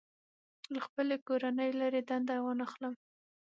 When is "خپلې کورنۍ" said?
0.85-1.71